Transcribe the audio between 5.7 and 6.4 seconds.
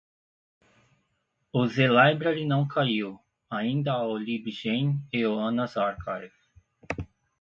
archive